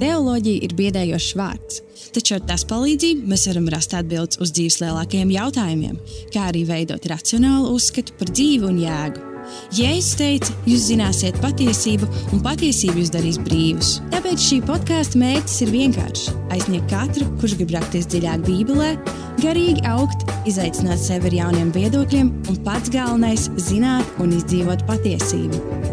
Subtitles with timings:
[0.00, 1.82] Teoloģija ir biedējošs vārds,
[2.14, 5.98] taču ar tās palīdzību mēs varam rast atbildes uz dzīves lielākajiem jautājumiem,
[6.32, 9.28] kā arī veidot racionālu uzskatu par dzīvi un jēgu.
[9.74, 13.96] Jēzus teica, jūs zināsiet patiesību, un patiesība jūs darīs brīvus.
[14.14, 18.92] Tāpēc šī podkāstu mērķis ir vienkāršs- aizsniegt katru, kurš grib rakties dziļāk Bībelē,
[19.42, 25.91] garīgi augt, izaicināt sevi ar jauniem viedokļiem, un pats galvenais- zināt un izdzīvot patiesību.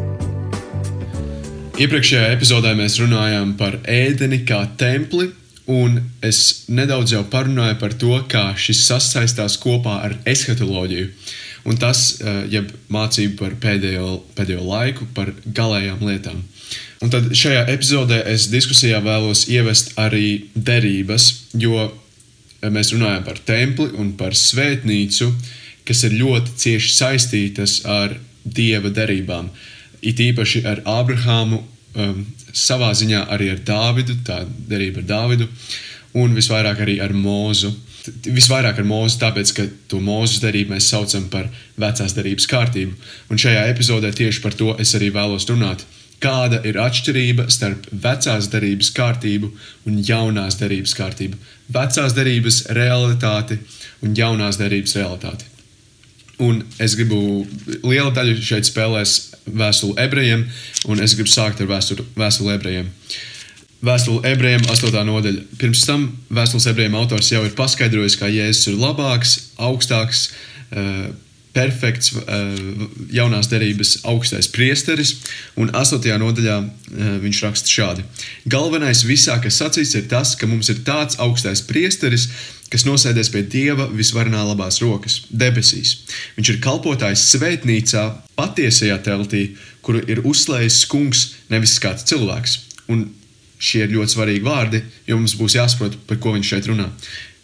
[1.79, 5.29] Iepriekšējā epizodē mēs runājām par ēdeni kā templi,
[5.71, 5.93] un
[6.27, 11.05] es nedaudz jau parunāju par to, kā šis sasaistās kopā ar eskatoloģiju.
[11.71, 16.43] Un tas, eh, jeb mācību par pēdējo, pēdējo laiku, par galējām lietām.
[17.01, 21.93] Un tad šajā epizodē es diskusijā vēlos ievest arī derības, jo
[22.61, 25.31] mēs runājam par templi un par svētnīcu,
[25.85, 29.49] kas ir ļoti cieši saistītas ar dieva derībām.
[30.01, 31.61] It īpaši ar Ābrahāmu,
[31.95, 35.49] um, savā ziņā arī ar Dāvidu, tā derība ar Dāvidu,
[36.19, 37.73] un visvairāk arī ar Mūzu.
[38.09, 42.95] Visvairāk ar mūzu, tāpēc, ka to mūzu derību mēs saucam par vecās derības kārtību.
[43.29, 45.83] Un šajā epizodē tieši par to es arī vēlos runāt.
[46.23, 49.51] Kāda ir atšķirība starp vecās derības kārtību
[49.87, 51.37] un jaunās derības kārtību?
[51.75, 53.59] Vecās derības realitāti
[54.03, 55.47] un jaunās derības realitāti.
[56.39, 57.45] Un es gribu,
[57.83, 59.15] liela daļa šeit spēlēs
[59.49, 60.45] vēstuli ebrejiem,
[60.87, 62.91] un es gribu sākt ar vēstuli, vēstuli ebrejiem.
[63.83, 64.95] Vēstule ebrejiem, 8.
[65.07, 65.43] nodaļa.
[65.59, 70.29] Pirms tam vēstules ebrejiem autors jau ir paskaidrojis, ka Jēzus ir labāks, augstāks,
[70.71, 71.09] uh,
[71.59, 75.17] perfekts, uh, jaunās derības augstais priesteris,
[75.59, 76.07] un 8.
[76.23, 78.07] nodaļā uh, viņš raksta šādi:
[78.47, 82.29] Galvenais visā, kas sacīts, ir tas, ka mums ir tāds augstais priesteris,
[82.69, 85.95] kas nosēdies pie Dieva visvarenā labās rokas, debesīs.
[86.37, 88.05] Viņš ir kalpotājs svētnīcā,
[88.39, 89.45] patiesajā teltī,
[89.85, 92.59] kuru ir uzslēdzis kungs, nevis kāds cilvēks.
[92.93, 93.07] Un
[93.59, 96.87] šie ir ļoti svarīgi vārdi, jo mums būs jāsaprot, par ko viņš šeit runā.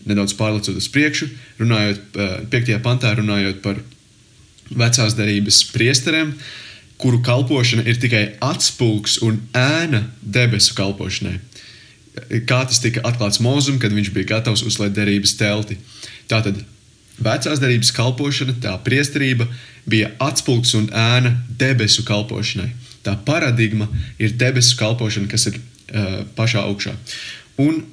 [0.06, 1.28] Nedaudz pārlecot uz priekšu,
[1.60, 2.02] runājot,
[2.54, 2.74] 5.
[2.76, 3.82] Eh, pantā runājot par
[4.70, 6.34] vecās derības priesteriem,
[6.98, 11.40] kuru kalpošana ir tikai atspulgs un ēna debesu kalpošanai
[12.48, 15.78] kā tas tika atklāts Mozum, kad viņš bija gatavs uzliekt derības telti.
[16.32, 16.62] Tātad
[17.20, 19.48] vecās derības kalpošana, tā priesterība
[19.90, 22.72] bija atspulgs un ēna debesu kalpošanai.
[23.06, 23.88] Tā paradigma
[24.18, 26.96] ir debesu kalpošana, kas ir uh, pašā augšā.
[27.62, 27.84] Un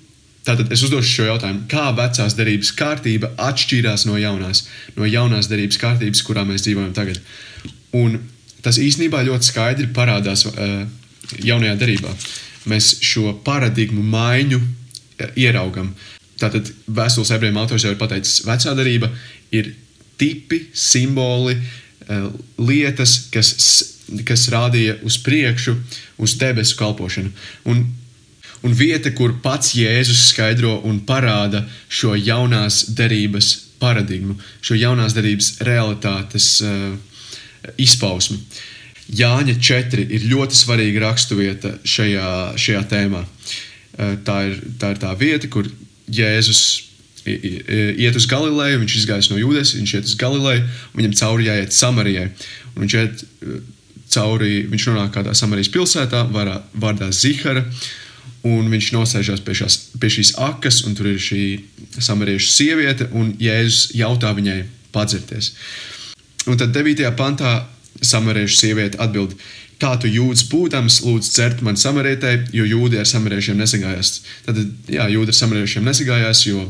[0.42, 4.64] Tātad es uzdošu šo jautājumu, kā vecās derības kārtība atšķīrās no jaunās,
[4.96, 7.20] no jaunās derības kārtības, kurā mēs dzīvojam tagad.
[7.94, 8.18] Un
[8.62, 10.82] tas īstenībā ļoti skaidri parādās uh,
[11.46, 12.10] jaunajā derībā.
[12.10, 12.32] Uh,
[12.70, 15.92] mēs šo paradigmu maiņu e, ieraugam.
[16.40, 19.10] Tātad vēstules ebrejiem autors jau ir pateicis, vecā darība
[19.54, 19.72] ir
[20.20, 22.20] tipi, simboli, e,
[22.62, 23.52] lietas, kas,
[24.28, 25.76] kas rādīja uz priekšu,
[26.22, 27.32] uz debesu kalpošanu.
[27.70, 27.84] Un,
[28.62, 35.56] un vieta, kur pats Jēzus skaidro un parāda šo jaunās derības paradigmu, šo jaunās derības
[35.66, 36.92] realitātes uh,
[37.82, 38.38] izpausmi.
[38.38, 38.60] Uh,
[39.12, 42.28] Jāņa 4 ir ļoti svarīga raksturvieta šajā,
[42.60, 43.22] šajā tēmā.
[43.22, 45.68] Eh, tā ir, tā ir tā vieta, kur
[46.12, 46.62] Jēzus
[47.22, 51.76] iet uz Galileju, viņš izgājis no Jūdas, viņš iet uz Galileju, un viņam cauri jāiet
[51.76, 52.30] Samarijai.
[52.74, 53.58] Un viņš iet eh,
[54.12, 57.66] cauri, viņš nonāk kādā Samarijas pilsētā, vārdā Zihara,
[58.48, 61.44] un viņš nosēžās pie, šās, pie šīs akas, un tur ir šī
[62.02, 64.60] samariešu sieviete, un Jēzus jautā viņai
[64.94, 65.52] padzirties.
[66.50, 67.04] Un tad 9.
[67.18, 67.62] pantā
[68.02, 69.36] samariešu sieviete atbild,
[69.82, 74.14] kā tu jūtas būdams, lūdzu, cert man samarietē, jo jūdi ar samariešiem nesagājās.
[74.46, 74.58] Tad,
[74.90, 76.66] jā, jūdi ar samariešiem nesagājās, jo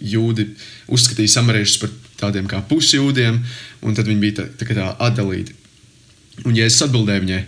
[0.00, 0.50] jūdi
[0.92, 3.40] uzskatīja samariešus par tādiem kā pusjūdiem,
[3.84, 5.56] un tad viņi bija tā, tā, tā atdalīti.
[6.44, 7.42] Un Jēzus atbildēja viņai,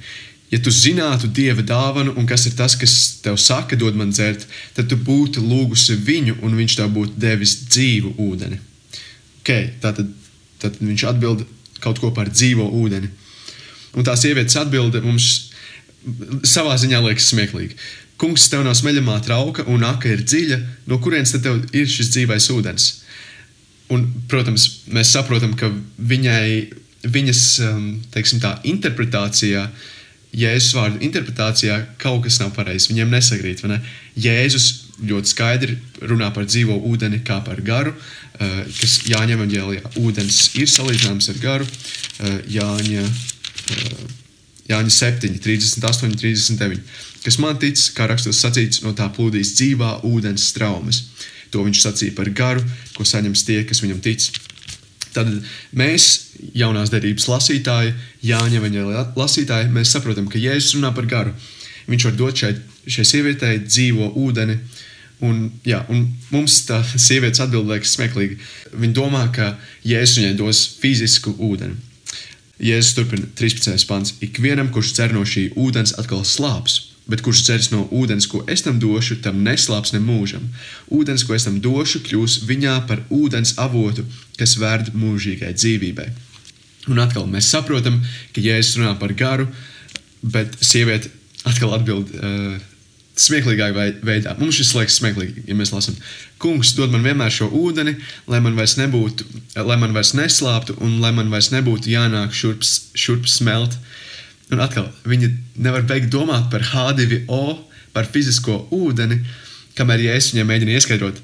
[0.53, 2.95] ja tu zinātu dieva dāvanu, un kas ir tas, kas
[3.25, 7.59] tev saka, dod man dzert, tad tu būtu lūgusi viņu, un viņš tev būtu devis
[7.69, 8.61] dzīvu ūdeni.
[9.43, 10.11] Okay, tātad,
[10.63, 11.45] tad viņš atbild,
[11.85, 13.11] kaut ko par dzīvo ūdeni.
[13.97, 15.49] Un tā sievietes atbilde mums
[16.47, 17.77] savā ziņā liekas smieklīga.
[18.19, 20.59] Kungs, tev nav smeļamā trauka, un aka ir dziļa,
[20.91, 21.47] no kurienes tad
[21.77, 22.89] ir šis dzīvais ūdens?
[23.95, 25.71] Un, protams, mēs saprotam, ka
[26.11, 26.49] viņai,
[27.09, 29.69] viņas um, teiksim, tā, interpretācijā,
[30.37, 32.91] Jēzus vārdu interpretācijā kaut kas nav pareizs.
[32.91, 33.65] Viņiem nesakrīt.
[33.69, 33.81] Ne?
[34.19, 34.69] Jēzus
[35.09, 35.77] ļoti skaidri
[36.11, 37.95] runā par dzīvo ūdeni kā par garu,
[38.39, 41.67] eh, kas Jāņa evanģēlijā ūdens ir salīdzināms ar garu.
[42.21, 43.99] Eh, Jāņa, eh,
[44.69, 46.81] Jāņa 7, 38, 39.
[47.25, 51.03] Kas man tic, kā rakstos sacīts, no tā plūdīs dzīvā ūdens straumes.
[51.51, 52.65] To viņš sacīja par garu,
[52.95, 54.21] ko saņems tie, kas viņam tic.
[55.15, 55.31] Tad
[55.77, 56.09] mēs,
[56.57, 57.95] jaunās derības lasītāji,
[58.29, 61.35] Jāņa evanģēlijā lasītāji, mēs saprotam, ka Jēzus runā par garu.
[61.89, 64.59] Viņš var dot šeit šai sievietei dzīvo ūdeni.
[65.25, 68.39] Un, jā, un mums tā sievietes atbild liekas smieklīgi.
[68.75, 69.55] Viņa domā, ka
[69.89, 71.79] Jēzus viņai dos fizisku ūdeni.
[72.59, 73.87] Jēzus turpina 13.
[73.87, 74.17] pants.
[74.25, 76.88] Ikvienam, kurš cer no šī ūdens, atkal slāps.
[77.09, 80.45] Bet kurš ceras no ūdens, ko es tam došu, tam neslāps ne mūžam.
[80.93, 84.05] Ūdens, ko es tam došu, kļūs viņā par ūdens avotu,
[84.37, 86.09] kas vērd mūžīgai dzīvībai.
[86.93, 88.01] Un atkal mēs saprotam,
[88.35, 89.49] ka Jēzus runā par garu,
[90.21, 91.11] bet sieviete
[91.49, 92.59] atkal atbild uh,
[93.19, 93.69] smieklīgā
[94.05, 94.35] veidā.
[94.39, 95.97] Mums šis liekas smieklīgi, ja mēs lasām,
[96.39, 97.97] Kungs dod man vienmēr šo ūdeni,
[98.31, 99.27] lai man vairs nebūtu,
[99.59, 102.63] lai man vairs neslāptu un lai man vairs nebūtu jānāk šurp,
[102.95, 103.75] šurp smelt.
[104.55, 105.29] Un atkal, viņi
[105.61, 107.43] nevar beigt domāt par H2O,
[107.93, 109.21] par fizisko ūdeni,
[109.77, 111.21] kamēr ja es viņiem mēģinu ieskaidrot,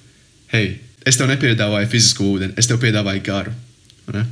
[0.53, 0.77] hei,
[1.09, 3.55] es tev nepiedāvāju fizisko ūdeni, es tev piedāvāju garu.
[4.13, 4.27] Ne?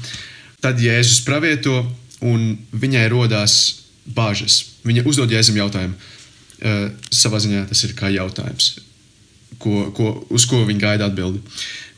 [0.62, 1.80] Tad Jēzus pravieto,
[2.22, 3.56] un viņai rodās
[4.04, 4.60] bāžas.
[4.86, 8.76] Viņa uzdod Jēzum jautājumu, uh, savā ziņā tas ir kā jautājums,
[9.62, 11.42] ko, ko, uz ko viņi gaida atbildi.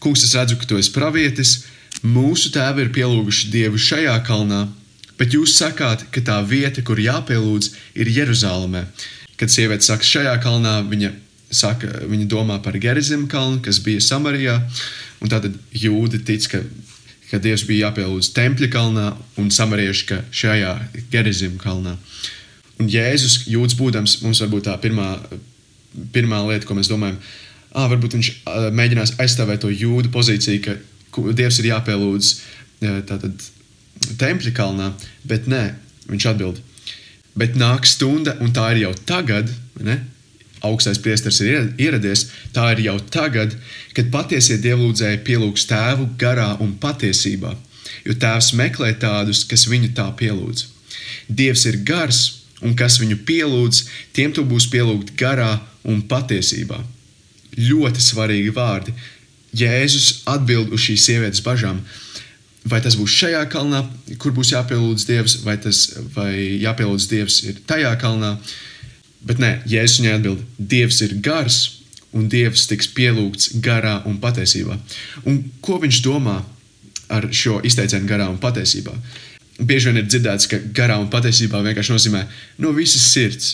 [0.05, 1.63] Kungs, es redzu, ka tu esi pravietis.
[2.05, 4.67] Mūsu tēvi ir pielūguši Dievu šajā kalnā,
[5.19, 7.71] bet jūs sakāt, ka tā vieta, kur jāpielūdz,
[8.01, 8.85] ir Jeruzalemē.
[9.39, 11.11] Kad sieviete saka šajā kalnā, viņa,
[11.55, 14.61] saka, viņa domā par Gerizim kalnu, kas bija Samarijā.
[15.23, 16.61] Un tātad jūdi tic, ka,
[17.31, 19.09] ka Dievs bija jāpielūdz Tempļa kalnā
[19.41, 20.75] un samarieši, ka šajā
[21.13, 21.97] Gerizim kalnā.
[22.83, 25.15] Un Jēzus, jūtas būdams, mums varbūt tā pirmā,
[26.15, 27.21] pirmā lieta, ko mēs domājam,
[27.75, 28.31] ah, varbūt viņš
[28.75, 30.79] mēģinās aizstāvēt to jūdu pozīciju, ka
[31.39, 32.31] Dievs ir jāpielūdz
[33.07, 33.45] tātad
[34.21, 34.93] tempļa kalnā,
[35.29, 35.65] bet nē,
[36.11, 36.61] viņš atbild.
[37.35, 39.51] Bet nāk stunda, un tā ir jau tagad,
[39.83, 40.01] ne?
[40.65, 43.53] augstais priesteris ir ieradies, tā ir jau tagad,
[43.97, 47.53] kad patiesie dievlūdzēji pielūgs tēvu garā un patiesībā,
[48.07, 50.67] jo tēvs meklē tādus, kas viņu tā pielūdz.
[51.29, 52.23] Dievs ir gars,
[52.65, 53.83] un kas viņu pielūdz,
[54.17, 56.81] tiem tu būs pielūgt garā un patiesībā.
[57.55, 58.95] Ļoti svarīgi vārdi.
[59.55, 61.83] Jēzus atbild uz šīs sievietes bažām.
[62.65, 63.83] Vai tas būs šajā kalnā,
[64.21, 65.83] kur būs jāpielūdz Dievs, vai, tas,
[66.15, 66.33] vai
[66.63, 68.39] jāpielūdz Dievs ir tajā kalnā?
[69.25, 71.61] Bet nē, Jēzus viņai atbild, Dievs ir gars,
[72.17, 74.79] un Dievs tiks pielūgts garā un patiesībā.
[75.29, 76.41] Un ko viņš domā
[77.13, 78.97] ar šo izteicienu garā un patiesībā?
[79.59, 82.25] bieži vien ir dzirdēts, ka garā un patiesībā vienkārši nozīmē
[82.63, 83.53] no visas sirds.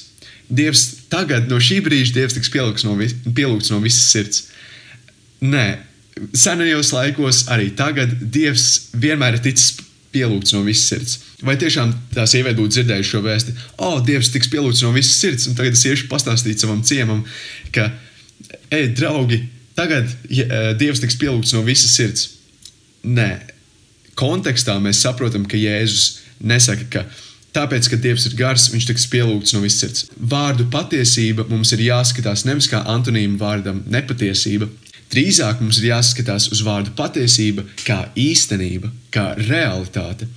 [0.51, 4.43] Dievs tagad, no šī brīža, Dievs tiks pielūgts no, vis, pielūgts no visas sirds.
[5.45, 5.67] Nē,
[6.37, 9.79] senajos laikos, arī tagad, Dievs vienmēr ir ticis
[10.15, 11.17] pielūgts no visas sirds.
[11.47, 13.55] Vai tiešām tā sieviete būtu dzirdējusi šo vēsti?
[13.79, 17.23] O, oh, Dievs tiks pielūgts no visas sirds, un tagad es iešu pastāstīt savam ciemam,
[17.75, 17.89] ka,
[18.75, 19.43] ej, draugi,
[19.79, 22.27] tagad ja, eh, Dievs tiks pielūgts no visas sirds.
[23.07, 23.31] Nē,
[24.19, 27.07] kontekstā mēs saprotam, ka Jēzus nesaka, ka
[27.57, 30.07] tāpēc, ka Dievs ir gars, viņš tiks pielūgts no visas sirds.
[30.19, 34.69] Vārdu patiesība mums ir jāskatās nevis kā antonīma vārdam nepatiesība,
[35.13, 40.29] drīzāk mums ir jāskatās uz vārdu patiesība kā īstenība, kā realitāte.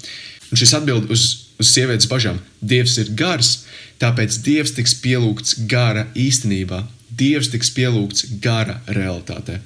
[0.52, 1.26] Un šis atbild uz,
[1.62, 2.40] uz sievietes bažām.
[2.62, 3.56] Dievs ir gars,
[4.02, 6.84] tāpēc Dievs tiks pielūgts gara īstenībā.
[7.14, 9.60] Dievs tiks pielūgts gara realitātē.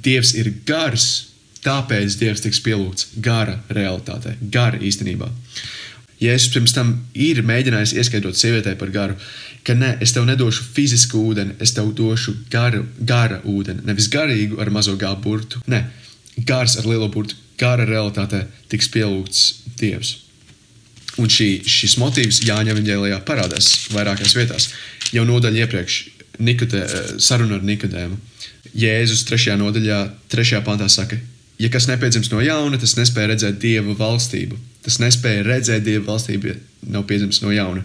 [0.00, 1.10] Dievs ir gars,
[1.60, 5.28] Tāpēc Dievs tiks pielūgts gara realitātē, gara īstenībā.
[6.20, 9.16] Jēzus pirms tam ir mēģinājis ieskaidrot sievietei par garu,
[9.64, 14.60] ka nē, es tev nedošu fizisku ūdeni, es tev došu garu, gara ūdeni, nevis garīgu
[14.60, 15.62] ar mazo gābu burtu.
[15.70, 15.84] Nē,
[16.48, 19.46] gars ar lielo burtu, gara realitātē tiks pielūgts
[19.80, 20.18] Dievs.
[21.20, 24.68] Un šī, šis motīvs Jāņa Vāģēlijā parādās vairākās vietās.
[25.16, 25.96] Jau nodaļā iepriekš
[26.40, 26.84] Nikotē,
[27.20, 28.16] saruna ar Nikodēmu.
[28.76, 29.56] Jēzus 3.
[29.60, 29.98] nodaļā,
[30.32, 30.60] 3.
[30.64, 31.18] pantā saka,
[31.60, 34.56] ja kas nepiedzimst no jauna, tas nespēja redzēt dieva valstību.
[34.84, 37.84] Tas nespēja redzēt dieva valstību, ja nav piedzimis no jauna.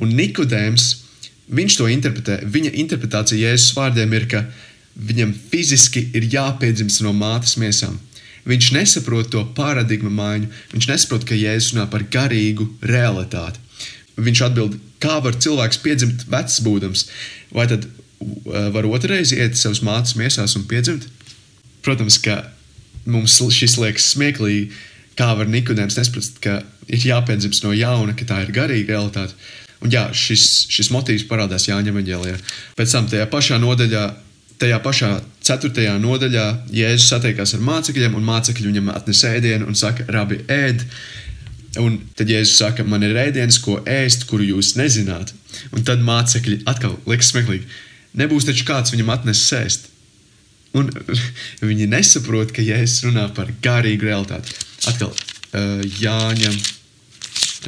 [0.00, 0.90] Un Nikodēms,
[1.52, 2.38] viņš to interpretē.
[2.48, 4.44] Viņa interpretācija Jēzus vārdiem ir, ka
[4.96, 7.98] viņam fiziski ir jāpiedzimst no mātes miesām.
[8.48, 13.60] Viņš nesaprot to paradigmu maiņu, viņš nesaprot, ka Jēzus runā par garīgu realitāti.
[14.20, 17.04] Viņš atbild, kā var cilvēks piedzimt vecs būdams,
[17.52, 21.04] vai tad uh, var otrreiz iet savas mātes miesās un piedzimt?
[21.84, 22.40] Protams, ka
[23.08, 24.70] mums šis liekas smieklīgi,
[25.18, 29.36] kā var Nikodēms nesprast, ka ir jāpiedzimst no jauna, ka tā ir garīga realitāte.
[29.80, 32.36] Un jā, šis, šis motīvs parādās Jāņa Maģēlijā.
[32.76, 34.02] Pēc tam tajā pašā nodaļā,
[34.60, 35.10] tajā pašā
[35.46, 40.84] ceturtajā nodaļā Jēzus satiekās ar mācekļiem, un mācekļi viņam atnes ēdienu un saka, rabi, ēd.
[41.80, 45.32] Un tad Jēzus saka, man ir ēdiens, ko ēst, kuru jūs nezināt.
[45.72, 47.64] Un tad mācekļi atkal liekas smieklīgi.
[48.20, 49.89] Nebūs taču kāds viņam atnesis ēst.
[50.78, 50.90] Un
[51.64, 54.54] viņi nesaprot, ka Jēzus runā par garīgu realitāti.
[54.90, 56.52] Atkal uh, Jāņa,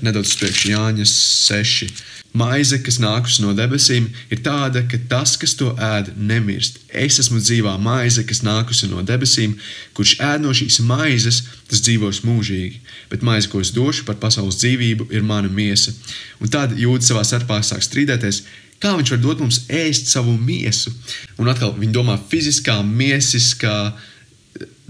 [0.06, 2.02] nedaudz priekš Jāņa 6.
[2.32, 6.78] Maize, kas nākusi no debesīm, ir tāda, ka tas, kas to ēd, nemirst.
[6.88, 9.58] Es esmu dzīvā maize, kas nākusi no debesīm,
[9.92, 12.80] kurš ēd no šīs maizes, tas dzīvos mūžīgi.
[13.12, 15.92] Bet maize, ko es došu par pasaules dzīvību, ir mana miesa.
[16.40, 18.40] Un tad jūdzi savā starpā sāk strīdēties,
[18.82, 20.92] kā viņš var dot mums ēst savu miesu.
[21.38, 23.76] Un atkal viņi domā fiziskā, miesiskā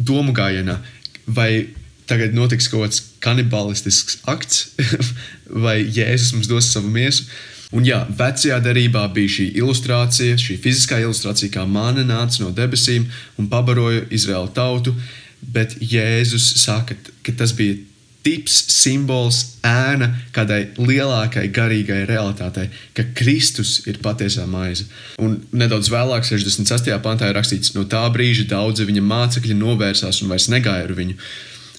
[0.00, 0.78] domu gājienā.
[1.26, 1.68] Vai
[2.10, 4.72] tagad notiks kaut kāds kanibālistisks akts,
[5.64, 7.28] vai Jēzus mums dos savu miesu.
[7.72, 13.06] Un jā, vecajā darbā bija šī ilustrācija, šī fiziskā ilustrācija, kā māne nāca no debesīm
[13.40, 14.92] un pabaroja Izraēlu tautu,
[15.40, 17.78] bet Jēzus saka, ka tas bija
[18.22, 24.86] tips, simbols, ēna kādai lielākai garīgai realitātei, ka Kristus ir patiesā maize.
[25.22, 26.98] Un nedaudz vēlāk, 68.
[27.04, 31.18] pantā, ir rakstīts, no tā brīža daudzi viņa mācekļi novērsās un vairs negāja ar viņu.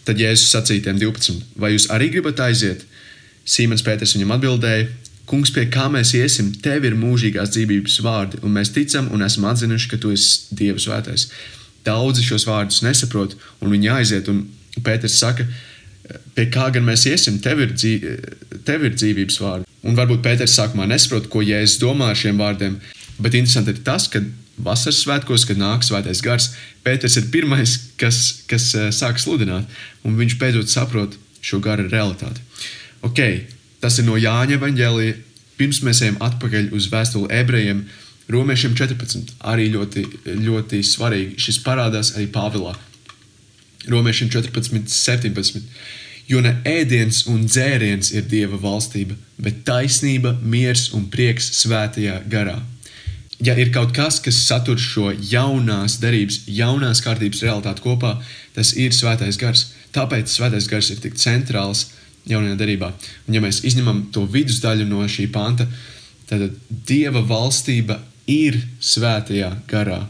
[0.03, 2.83] Tad Jēzus sacīja tiem 12: Vai jūs arī gribat aiziet?
[3.47, 4.87] Sīmens Pēters viņam atbildēja:
[5.27, 9.47] Kungs, pie kā mēs iesim, tev ir mūžīgās dzīvības vārdi, un mēs ticam un esam
[9.47, 11.29] atzinuši, ka tu esi Dieva svētais.
[11.87, 14.43] Daudzi šos vārdus nesaprot, un viņi aiziet, un
[14.83, 15.47] Pēters saka,
[16.35, 18.05] pie kā gan mēs iesim, tev ir, dzīv,
[18.67, 19.67] tev ir dzīvības vārdi.
[19.87, 22.77] Un varbūt Pēters sākumā nesaprot, ko Jēzus domā ar šiem vārdiem,
[23.19, 24.21] bet interesanti ir tas, ka
[24.63, 26.51] vasaras svētkos, kad nāk svētais gars,
[26.83, 29.69] Pēters ir pirmais, kas, kas uh, sāk sludināt,
[30.03, 32.43] un viņš beidzot saprot šo gara realitāti.
[33.03, 33.19] Ok,
[33.83, 35.19] tas ir no Jāņa evanģēlija.
[35.59, 37.83] Pirms mēs ejam atpakaļ uz vēstuli ebrejiem,
[38.31, 39.35] romiešiem 14.
[39.51, 40.05] Arī ļoti,
[40.43, 41.37] ļoti svarīgi.
[41.43, 42.73] Šis parādās arī Pāvilā.
[43.89, 45.63] Romiešiem 14, 17.
[46.31, 52.61] Jo ne ēdiens un dzēriens ir dieva valstība, bet taisnība, miers un prieks svētajā garā
[53.43, 58.15] ja ir kaut kas, kas satur šo jaunās derības, jaunās kārtības realitāti kopā,
[58.55, 59.67] tas ir svētais gars.
[59.93, 61.89] Tāpēc svētais gars ir tik centrāls
[62.29, 62.93] jaunajā derībā.
[63.27, 65.67] Un, ja mēs izņemam to vidusdaļu no šī panta,
[66.29, 66.53] tad
[66.87, 67.99] Dieva valstība
[68.31, 70.03] ir svētajā garā.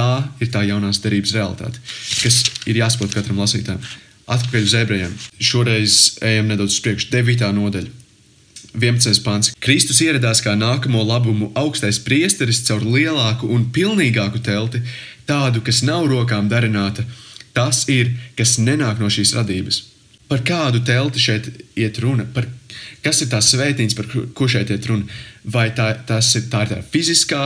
[0.00, 1.80] Tā ir tā jaunās derības realitāte,
[2.22, 3.82] kas ir jāsaprot katram lasītājam.
[4.30, 5.16] Atpakaļ uz ebrejiem.
[5.42, 7.50] Šoreiz ejam nedaudz uz priekšu, 9.
[7.56, 7.90] nodaļa.
[8.78, 9.20] 11.
[9.26, 9.50] pāns.
[9.60, 14.80] Kristus ieradās kā nākamo labumu augstais priesteris caur lielāku un pilnīgāku telti,
[15.28, 17.04] tādu, kas nav rokām darināta.
[17.52, 19.82] Tas ir, kas nenāk no šīs radības.
[20.30, 22.28] Par kādu telti šeit iet runa?
[22.30, 22.46] Par,
[23.02, 25.10] kas ir tās svētnīcas, par ko šeit iet runa?
[25.44, 27.42] Vai tā, tas ir tā, ir tā fiziskā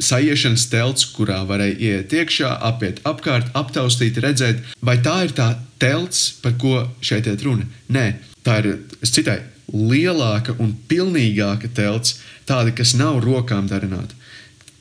[0.00, 6.30] sajiešanas telts, kurā varēja iet iekšā, apiet apkārt, aptaustīt, redzēt, vai tā ir tā telts,
[6.42, 7.66] par ko šeit iet runa?
[7.92, 8.06] Nē,
[8.46, 8.70] tā ir,
[9.04, 12.18] citāju, lielāka un pilnīgāka telts,
[12.48, 14.16] tāda, kas nav rokām darināta.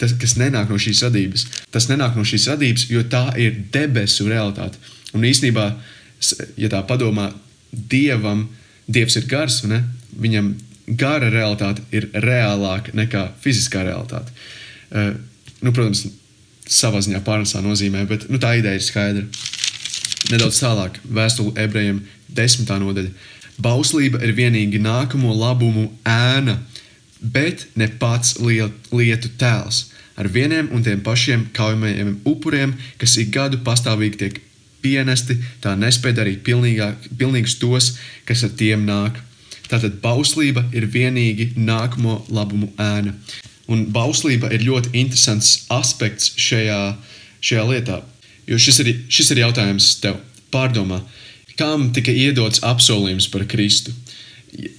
[0.02, 1.46] Tas, kas nenāk no šīs radības.
[1.74, 4.80] Tas nenāk no šīs radības, jo tā ir debesu realitāte.
[5.14, 5.68] Un īsnībā,
[6.58, 7.30] ja tā padomā,
[7.72, 8.50] Dievam,
[8.92, 9.84] Dievs ir gars, ne?
[10.20, 10.50] viņam
[11.00, 14.34] gara realitāte ir reālāka nekā fiziskā realitāte.
[14.34, 14.61] Uh,
[14.92, 16.06] nu, protams,
[16.72, 19.26] savā ziņā pārnesā nozīmē, bet nu, tā ideja ir skaidra.
[20.32, 23.12] Nedaudz tālāk, vēstule ebrejiem, desmitā nodaļa.
[23.62, 26.58] Bauslība ir vienīgi nākamo labumu ēna,
[27.22, 29.90] bet ne pats lietu tēls.
[30.18, 34.40] Ar vieniem un tiem pašiem kaujamajiem upuriem, kas ik gadu pastāvīgi tiek
[34.82, 37.94] pienesti, tā nespēja darīt pilnīgus tos,
[38.26, 39.20] kas ar tiem nāk.
[39.72, 43.16] Tātad bauslība ir vienīgi nākamo labumu ēna.
[43.72, 46.80] Un bauslība ir ļoti interesants aspekts šajā,
[47.40, 48.02] šajā lietā.
[48.50, 50.20] Jo šis ir, šis ir jautājums tev.
[50.52, 51.00] Pārdomā,
[51.56, 53.94] kam tika iedots apsolījums par Kristu.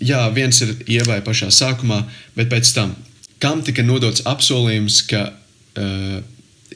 [0.04, 2.02] Jā, viens ir ievai pašā sākumā,
[2.36, 2.92] bet pēc tam,
[3.40, 6.18] kam tika nodots apsolījums, ka uh,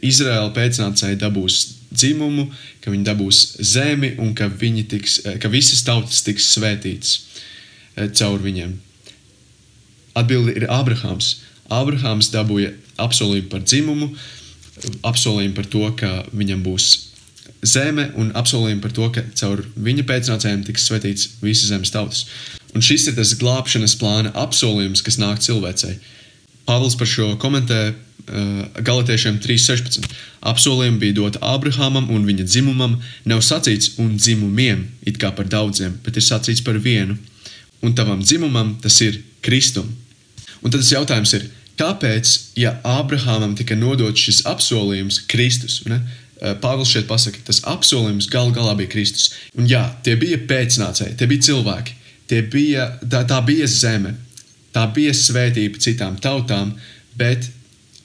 [0.00, 1.58] Izraēla pēcnācēji dabūs
[1.92, 2.48] dzimumu,
[2.80, 8.40] ka viņi dabūs zemi un ka, tiks, uh, ka visas tautas tiks svētītas uh, caur
[8.40, 8.78] viņiem.
[10.16, 11.42] Atbilde ir Abrahams.
[11.72, 14.10] Abrahams dabūja apsolījumu par dzimumu,
[15.06, 16.88] apsolījumu par to, ka viņam būs
[17.66, 22.26] zeme un apsolījumu par to, ka caur viņa pēcnācējiem tiks svētīts visas zemes tautas.
[22.76, 25.96] Un šis ir tas glābšanas plāna apsolījums, kas nāk cilvēcei.
[26.66, 30.08] Pāvils par šo komentē uh, Galatiešiem 3.16.
[30.46, 35.96] Apsolījumi bija doti Abrahamam un viņa dzimumam, nav sacīts un dzimumiem, it kā par daudziem,
[36.04, 37.16] bet ir sacīts par vienu.
[37.84, 39.88] Un tavam dzimumam tas ir Kristum.
[40.64, 41.48] Un tad jautājums ir,
[41.80, 46.00] kāpēc, ja Abrahamam tika nodots šis apsolījums, Kristus, ne?
[46.60, 49.30] Pāvils šeit pasaka, tas apsolījums gal galā bija Kristus.
[49.56, 51.94] Un jā, tie bija pēcnācēji, tie bija cilvēki,
[52.28, 54.12] tie bija, tā, tā bija zeme,
[54.76, 56.74] tā bija svētība citām tautām,
[57.16, 57.48] bet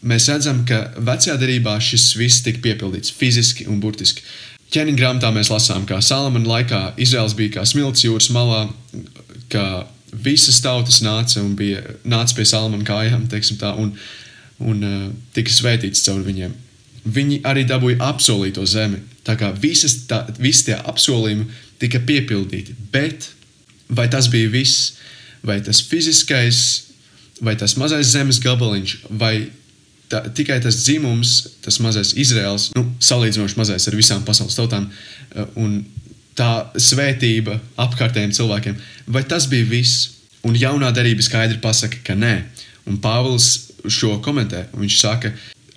[0.08, 4.24] mēs redzam, ka vecajā darbā šis viss tika piepildīts fiziski un burtiski.
[4.72, 8.70] Ķēniņa grāmatā mēs lasām, kā Salamana laikā Izraels bija kā smilts jūras malā,
[9.52, 13.94] ka visas tautas nāca un bija nāca pie Salmana kājām, tā, un,
[14.60, 16.54] un uh, tika svētīts caur viņiem.
[17.02, 19.02] Viņi arī dabūja apsolīto zemi.
[19.26, 21.48] Tā kā visas tā, visi tie apsolījumi
[21.82, 22.76] tika piepildīti.
[22.94, 23.32] Bet
[23.90, 24.98] vai tas bija viss?
[25.42, 26.92] Vai tas fiziskais,
[27.42, 29.50] vai tas mazais zemes gabaliņš, vai
[30.12, 31.32] tā, tikai tas dzimums,
[31.66, 35.80] tas mazais Izraels, nu, salīdzinoši mazais ar visām pasaules tautām, uh, un
[36.42, 38.82] tā svētība apkārtējiem cilvēkiem,
[39.14, 40.10] vai tas bija viss?
[40.42, 42.34] Un jaunā darība skaidri pasaka, ka nē.
[42.90, 44.66] Un Pāvils šo komentē.
[44.74, 45.32] Viņš saka,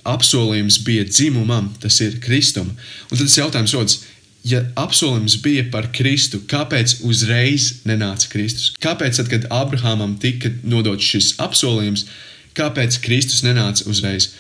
[0.09, 2.71] apsolījums bija dzimumam, tas ir Kristum.
[3.11, 3.99] Un tad tas jautājums rodas,
[4.45, 8.73] ja apsolījums bija par Kristu, kāpēc uzreiz nenāca Kristus?
[8.85, 12.07] Kāpēc, tad, kad Abrahamam tika nodots šis apsolījums,
[12.57, 14.33] kāpēc Kristus nenāca uzreiz?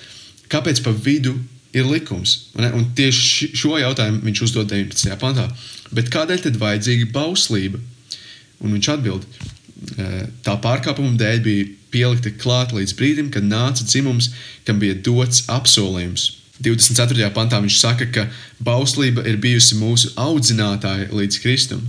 [0.52, 1.36] Kāpēc pa vidu
[1.74, 2.36] ir likums?
[2.54, 5.16] Un tieši šo jautājumu viņš uzdod 19.
[5.20, 5.48] pantā.
[5.94, 7.80] Bet kādēļ tad vajadzīga bauslība?
[8.64, 9.26] Un viņš atbild,
[10.46, 14.30] tā pārkāpuma dēļ bija pielikta klāt līdz brīdim, kad nāca dzimums,
[14.66, 16.30] kam bija dots apsolījums.
[16.62, 17.28] 24.
[17.34, 18.26] pantā viņš saka, ka
[18.62, 21.82] bauslība ir bijusi mūsu audzinātāja līdz Kristum.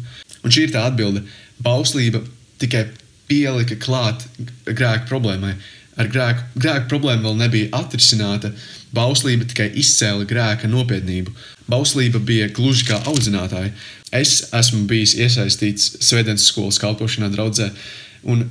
[0.43, 1.23] Un šī ir tā atbilde.
[1.63, 2.23] Bauslība
[2.61, 2.87] tikai
[3.29, 4.25] pielika klāt
[4.65, 5.55] grēku problēmai.
[5.95, 8.51] Ar grēku, grēku problēma vēl nebija atrisināta.
[8.95, 11.31] Bauslība tikai izcēla grēka nopietnību.
[11.71, 13.71] Bauslība bija gluži kā audzinātāja.
[14.15, 17.71] Es esmu bijis iesaistīts Svētdienas skolas kalpošanā draudzē,
[18.31, 18.45] un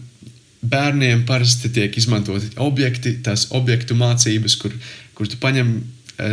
[0.64, 4.72] bērniem parasti tiek izmantoti objekti, tās objektu mācības, kur,
[5.16, 5.74] kur tu paņem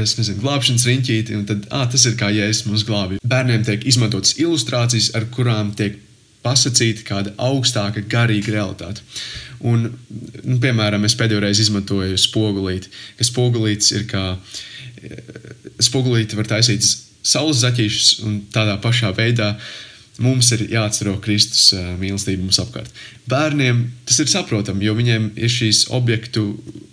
[0.02, 3.20] es nezinu, glābšanas riņķīti, un tad, ah, tas ir kā jēzus mūs glābi.
[3.28, 5.98] Bērniem tiek izmantotas ilustrācijas, ar kurām tiek
[6.46, 9.06] pasakīta kāda augstāka garīga realitāte.
[9.62, 9.92] Un,
[10.42, 14.26] nu, piemēram, es pēdējo reizi izmantoju spogulīti, ka spogulītis ir kā
[15.82, 16.86] spogulīti var taisīt
[17.22, 19.54] saules zaķīšus, un tādā pašā veidā
[20.22, 21.72] mums ir jāatcero Kristus
[22.02, 22.90] mīlestība mums apkārt.
[23.30, 26.44] Bērniem tas ir saprotami, jo viņiem ir šīs objektu,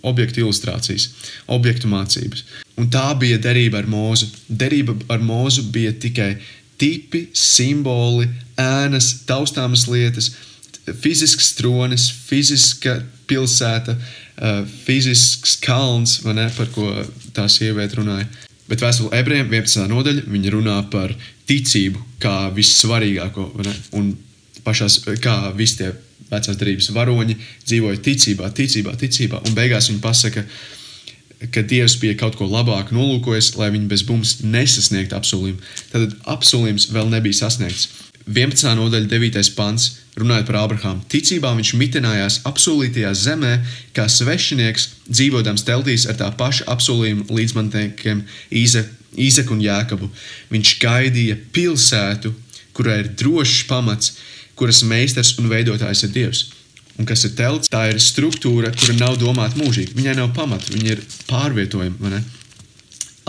[0.07, 1.09] objektu ilustrācijas,
[1.51, 2.45] objektu mācības.
[2.79, 4.29] Un tā bija derība ar mūzu.
[4.47, 6.31] Derība ar mūzu bija tikai
[6.79, 10.31] tipi, simboli, ēnas, taustāmas lietas,
[11.03, 16.89] fizisks tronis, fiziska pilsēta, uh, fizisks kalns, ne, par ko
[17.35, 18.27] tā sieviete runāja.
[18.69, 19.87] Bet vēstule ebrejiem 11.
[19.89, 21.13] nodaļa, viņa runā par
[21.49, 23.47] ticību kā vissvarīgāko,
[23.97, 24.11] un
[24.65, 25.93] pašās, kā visi tie
[26.29, 30.78] vecās darības varoņi dzīvoja ticībā, ticībā, ticībā, un beigās viņi pasaka, ka
[31.39, 35.61] Dievs bija kaut ko labāku nolūkojis, lai viņi bez mums nesasniegtu apsolījumu.
[35.93, 37.87] Tad apsolījums vēl nebija sasniegts.
[38.29, 38.75] 11.
[38.77, 39.39] nodaļa, 9.
[39.57, 39.85] pants,
[40.19, 41.01] runājot par Abrahāmu.
[41.09, 43.53] Ticībā viņš mitinājās apsolītajā zemē,
[43.95, 48.21] kā svešinieks, dzīvodams teltīs ar tā paša apsolījuma līdzmantekiem
[48.53, 50.11] Īzeku un Jēkabu.
[50.53, 52.35] Viņš gaidīja pilsētu,
[52.77, 54.13] kurai ir drošs pamats,
[54.59, 56.45] kuras meistars un veidotājs ir Dievs.
[56.99, 59.95] Un kas ir telts, tā ir struktūra, kura nav domāta mūžīgi.
[59.95, 62.19] Viņai nav pamata, viņa ir pārvietojama.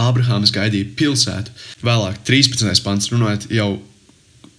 [0.01, 1.55] Abrahāms gaidīja pilsētu.
[1.87, 2.83] Vēlāk, 13.
[2.83, 3.71] pants, runājot jau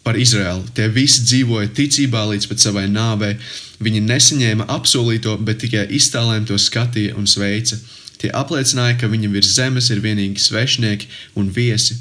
[0.06, 0.66] par Izraēlu.
[0.76, 3.36] Tie visi dzīvoja ticībā līdz pat savai nāvei.
[3.84, 7.78] Viņi nesaņēma apsolīto, bet tikai iztēlēm to skatīja un sveica.
[8.22, 11.10] Tie apliecināja, ka viņi virs zemes ir vienīgi svešinieki
[11.42, 11.98] un viesi.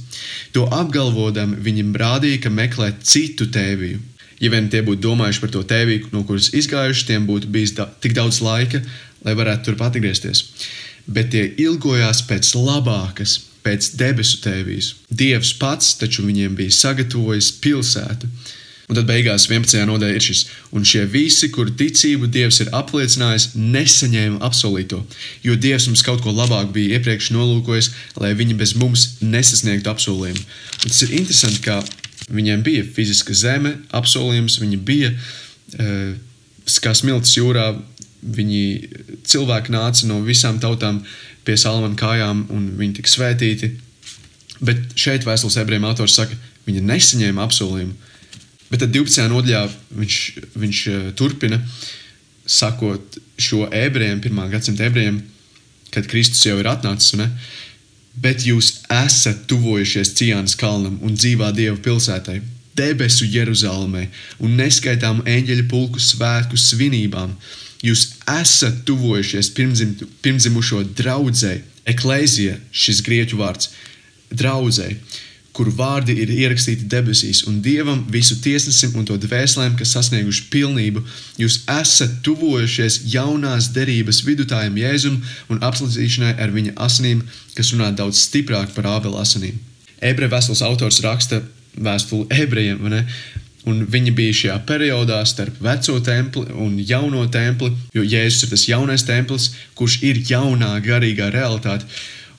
[0.52, 4.02] To apgalvodam, viņiem rādīja, ka meklē citu tēviju.
[4.40, 7.86] Ja vien tie būtu domājuši par to tēviju, no kuras izgājuši, tiem būtu bijis da
[8.00, 8.80] tik daudz laika,
[9.26, 10.46] lai varētu turpat atgriezties.
[11.10, 14.94] Bet tie ilgojās pēc labākas, pēc debesu tēvijas.
[15.10, 18.30] Dievs pats taču viņiem bija sagatavojis pilsētu.
[18.90, 19.84] Un tad beigās 11.
[19.86, 20.40] nodaļā ir šis,
[20.74, 24.98] un šie visi, kuru ticību Dievs ir apliecinājis, nesaņēma apsolīto,
[25.46, 30.42] jo Dievs mums kaut ko labāku bija iepriekš nolūkojis, lai viņi bez mums nesasniegtu apsolījumu.
[30.42, 31.78] Un tas ir interesanti, ka
[32.30, 36.12] viņiem bija fiziska zeme, apsolījums, viņi bija uh,
[36.82, 37.72] kā smilts jūrā,
[38.20, 38.62] viņi
[39.26, 43.72] cilvēki nāca no visām tautām, uh, pie Salamana kājām, un viņi tika svētīti.
[44.60, 47.96] Bet šeit vēstules ebrejiem autors saka, viņi nesaņēma apsolījumu.
[48.70, 49.24] Bet tad 12.
[49.32, 49.62] nodaļā
[49.98, 50.18] viņš,
[50.60, 51.58] viņš eh, turpina
[52.50, 55.22] sakot šo ebrejiem, pirmā gadsimta ebrejiem,
[55.94, 57.16] kad Kristus jau ir atnācis.
[57.18, 57.30] Ne?
[58.14, 62.40] Bet jūs esat tuvojušies Cijānas kalnam un dzīvā Dieva pilsētai,
[62.76, 64.06] debesu Jeruzalemē
[64.42, 67.36] un neskaitāmu eņģeļu pulku svētku svinībām.
[67.86, 69.94] Jūs esat tuvojušies pirmzim,
[70.24, 71.54] pirmzimušo draudzē,
[71.88, 73.70] eklēzija, šis grieķu vārds,
[74.30, 74.90] draudzē,
[75.60, 81.02] kuru vārdi ir ierakstīti debesīs, un Dievam, visu tiesnesim un to dvēselēm, kas sasnieguši pilnību,
[81.42, 85.18] jūs esat tuvojušies jaunās derības vidutājiem Jēzum
[85.52, 87.20] un apsludzīšanai ar viņa asinīm,
[87.58, 89.60] kas runā daudz stiprāk par ābela asinīm.
[90.00, 91.42] Ebreju vēstules autors raksta
[91.76, 93.04] vēstuli ebrejiem,
[93.68, 98.62] Un viņi bija šajā periodā starp veco templi un jauno templi, jo Jēzus ir tas
[98.70, 101.84] jaunais templis, kurš ir jaunā garīgā realitāte.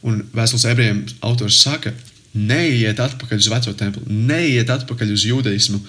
[0.01, 1.93] Un vēstules ebrejiem autors saka,
[2.33, 5.81] neiet atpakaļ uz veco templi, neiet atpakaļ uz judaismu,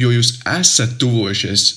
[0.00, 1.68] jo jūs esat tuvojušies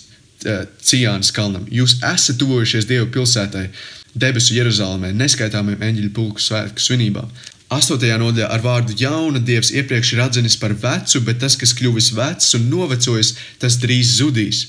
[0.46, 3.70] Cijānas kalnam, jūs esat tuvojušies Dieva pilsētai,
[4.14, 7.32] debesu Jeruzalemē, neskaitāmiem eņģeļu pulku svētku svinībām.
[7.74, 7.98] 8.
[8.22, 12.54] nodaļā ar vārdu jauna Dievs iepriekš ir atzinis par vecu, bet tas, kas kļuvis vecs
[12.60, 14.66] un novecojis, tas drīz zudīs.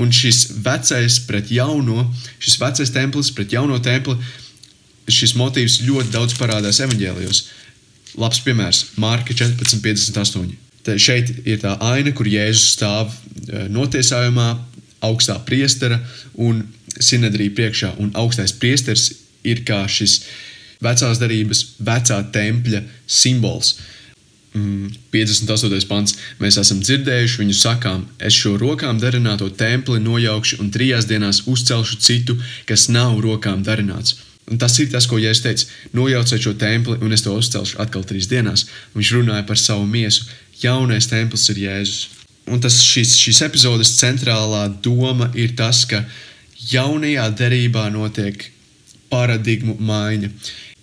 [0.00, 2.06] Un šis vecais pret jauno,
[2.40, 4.16] šis vecais templis pret jauno templi,
[5.12, 7.42] šis motīvs ļoti daudz parādās evaņģēlijos.
[8.18, 10.56] Labs piemērs- Mārka 14,58.
[10.82, 14.48] Te šeit ir tā aina, kur Jēzus stāv e, notiesājumā,
[15.02, 16.00] augstā priestera
[16.34, 16.64] un
[16.98, 19.12] sinedrija priekšā, un augstais priesteris
[19.44, 20.20] ir kā šis
[20.82, 23.76] vecās darbības, vecā tempļa simbols.
[24.52, 25.70] 58.
[25.72, 26.16] Mm, pants.
[26.42, 31.96] Mēs esam dzirdējuši viņu sakām, es šo rokām darināto templi nojaukšu un trijās dienās uzcelšu
[32.04, 32.36] citu,
[32.68, 34.18] kas nav rokām darināts.
[34.50, 35.68] Un tas ir tas, ko Jēzus teica.
[35.94, 38.66] Nojauciet šo templi, un es to uzcelšu atkal trīs dienās.
[38.96, 40.26] Viņš runāja par savu miesu.
[40.62, 42.08] Jaunais templis ir Jēzus.
[42.50, 46.02] Un tas, šis, šīs epizodes centrālā doma ir tas, ka
[46.72, 48.48] jaunajā derībā notiek
[49.12, 50.32] paradigmu maiņa.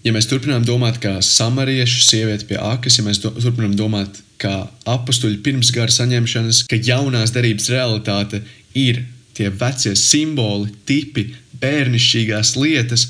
[0.06, 4.54] Ja mēs turpinām domāt kā samariešu sieviete pie akas, ja mēs do, turpinām domāt kā
[4.88, 8.40] apstuļi pirms gara saņemšanas, ka jaunās derības realitāte
[8.80, 9.04] ir
[9.36, 11.26] tie vecie simboli, tipi,
[11.60, 13.10] bērnišķīgās lietas,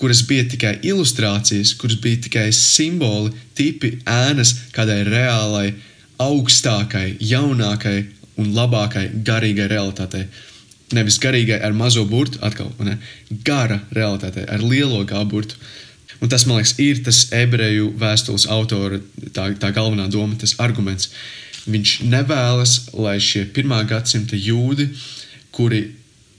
[0.00, 5.74] kuras bija tikai ilustrācijas, kuras bija tikai simboli, tipi, ēnas kādai reālai,
[6.20, 7.98] augstākai, jaunākai
[8.40, 10.24] un labākai garīgai realitātei.
[10.96, 12.96] Nevis garīgai ar mazo burtu, atkal ne,
[13.46, 15.60] gara realitātei, ar lielo gā burtu.
[16.20, 18.98] Un tas, man liekas, ir tas ebreju vēstules autora
[19.36, 21.12] tā, tā galvenā doma, tas arguments.
[21.70, 24.90] Viņš nevēlas, lai šie pirmā gadsimta jūdi,
[25.54, 25.84] kuri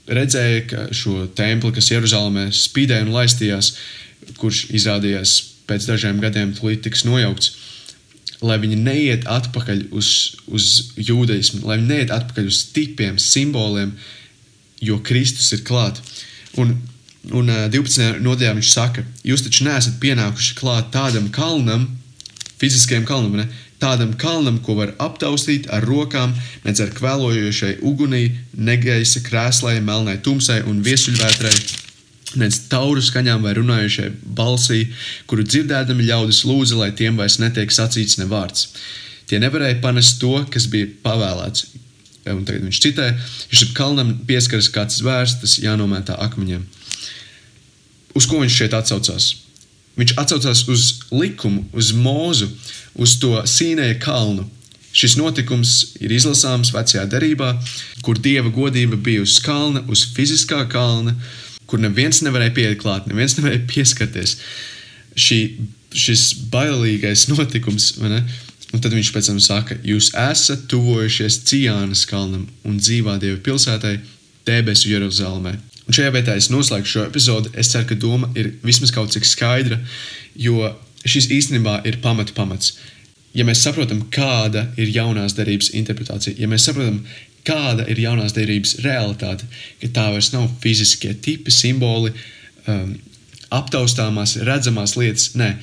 [0.06, 3.74] redzēja ka šo templi, kas Jeruzalemē spīdēja un laistījās,
[4.38, 5.34] kurš izrādījās
[5.68, 7.52] pēc dažiem gadiem tūlīt tiks nojaukts,
[8.42, 10.08] lai viņi neiet atpakaļ uz,
[10.50, 13.94] uz jūdaismu, lai viņi neiet atpakaļ uz tipiem, simboliem,
[14.82, 16.00] jo Kristus ir klāt.
[16.58, 16.74] Un,
[17.30, 18.18] un 12.
[18.24, 21.86] nodaļā viņš saka, jūs taču neesat pienākuši klāt tādam kalnam,
[22.58, 23.46] fiziskajam kalnam, ne?
[23.82, 30.62] Tādam kalnam, ko var aptaustīt ar rokām, nedz ar kvēlojošai ugunī, negaisa krēslai, melnai tumsai
[30.70, 31.54] un viesuļvētrai,
[32.40, 34.86] nedz tauru skaņām vai runājušai balsī,
[35.30, 38.68] kuru dzirdēdami ļaudis lūdza, lai tiem vairs netiek sacīts ne vārds.
[39.28, 41.68] Tie nevarēja panest to, kas bija pavēlēts.
[42.32, 43.08] Un tagad viņš citē,
[43.50, 46.66] viņš ap kalnam pieskaras kāds zvērs, tas jānomētā akmeņiem.
[48.18, 49.32] Uz ko viņš šeit atsaucās?
[49.98, 52.48] Viņš atsaucās uz likumu, uz mūzu,
[52.96, 54.46] uz to sīnēja kalnu.
[54.92, 57.54] Šis notikums ir izlasāms vecajā derībā,
[58.04, 61.14] kur dieva godība bija uz kalna, uz fiziskā kalna,
[61.68, 64.36] kur neviens nevarēja pieiet klāt, neviens nevarēja pieskarties.
[65.16, 65.38] Šī,
[65.96, 72.80] šis bailīgais notikums, un tad viņš pēc tam saka, jūs esat tuvojušies Cijānas kalnam un
[72.80, 73.98] dzīvā dieva pilsētai,
[74.48, 75.56] debesu Jeruzalemē.
[75.88, 77.52] Un šajā vietā es noslēgšu šo epizodi.
[77.58, 79.80] Es ceru, ka doma ir vismaz kaut cik skaidra,
[80.38, 80.70] jo
[81.02, 82.76] šis īstenībā ir pamata pamats.
[83.34, 87.00] Ja mēs saprotam, kāda ir jaunās derības interpretācija, ja mēs saprotam,
[87.48, 89.48] kāda ir jaunās derības realitāte,
[89.80, 92.12] ka tā vairs nav fiziskie tipi, simboli,
[92.70, 92.92] um,
[93.52, 95.32] aptaustāmās, redzamās lietas.
[95.38, 95.54] Nē,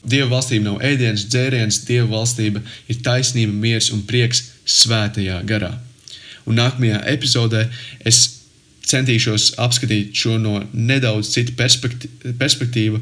[0.00, 5.74] Dieva valstība nav ēdiens, dzēriens, Dieva valstība ir taisnība, miers un prieks svētajā garā.
[6.48, 7.66] Un nākamajā epizodē
[8.08, 8.39] es
[8.90, 13.00] centīšos apskatīt šo no nedaudz citu perspektīvu,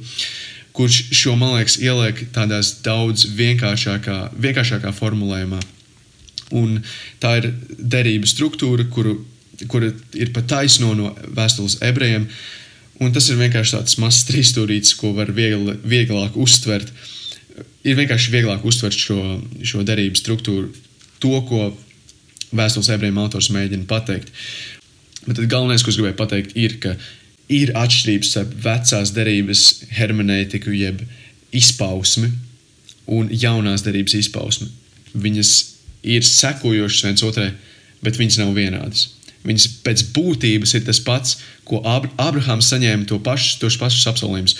[0.77, 5.59] kurš šo, man liekas, ieliek tādās daudz vienkāršākā, vienkāršākā formulējumā.
[6.59, 6.79] Un
[7.20, 9.18] tā ir derība struktūra, kuru,
[9.68, 12.29] kura ir pat taisno no vēstules ebrejiem.
[13.03, 16.90] Un tas ir vienkārši tāds mazs trīsstūrītis, ko var viegli, vieglāk uztvert.
[17.87, 19.18] Ir vienkārši vieglāk uztvert šo,
[19.66, 20.70] šo derību struktūru,
[21.22, 21.68] to, ko
[22.55, 24.33] vēstules ebrejiem autors mēģina pateikt.
[25.29, 26.95] Bet galvenais, ko es gribēju pateikt, ir, ka
[27.53, 29.64] ir atšķirības starp vecās derības
[29.99, 31.03] hermenētiku, jeb
[31.55, 32.31] izpausmi,
[33.09, 34.69] un jaunās derības izpausmi.
[35.17, 35.53] Viņas
[36.09, 37.53] ir sekojošas viens otrai,
[38.05, 39.09] bet viņas nav vienādas.
[39.47, 41.38] Viņas pēc būtības ir tas pats,
[41.69, 44.57] ko Abra Abrahams saņēma to pašu, tos pašus apsolījumus.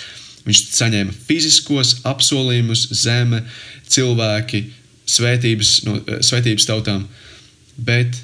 [0.47, 3.43] Viņš saņēma fiziskos apsolījumus, zeme,
[3.91, 4.63] cilvēki,
[5.09, 7.05] svētības, no, svētības tautām,
[7.77, 8.17] bet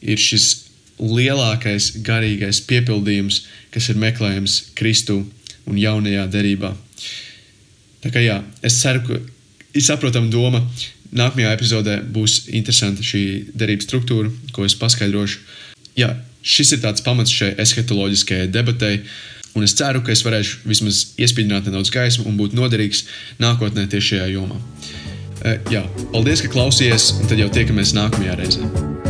[0.00, 0.67] ir šis
[0.98, 3.42] lielākais garīgais piepildījums,
[3.74, 5.22] kas ir meklējams Kristu
[5.68, 6.72] un jaunajā derībā.
[8.02, 10.62] Tā kā jā, es ceru, ka saprotama doma.
[11.08, 13.22] Nākamajā epizodē būs interesanta šī
[13.56, 15.40] derības struktūra, ko es paskaidrošu.
[15.96, 16.10] Jā,
[16.44, 19.00] šis ir tāds pamats šai eskatoloģiskajai debatei,
[19.56, 23.06] un es ceru, ka es varēšu vismaz iespīdināt nedaudz gaismu un būt noderīgs
[23.40, 24.60] nākotnē tieši šajā jomā.
[25.72, 29.07] Jā, paldies, ka klausījāties, un tad jau tiekamies nākamajā reizē.